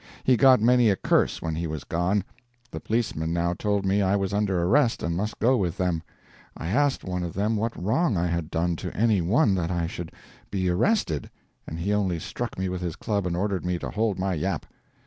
[0.23, 2.23] He got many a curse when he was gone.
[2.71, 6.01] The policemen now told me I was under arrest and must go with them.
[6.57, 9.85] I asked one of them what wrong I had done to any one that I
[9.85, 10.11] should
[10.49, 11.29] be arrested,
[11.67, 14.65] and he only struck me with his club and ordered me to "hold my yap."